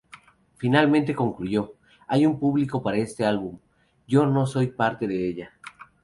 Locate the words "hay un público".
2.07-2.81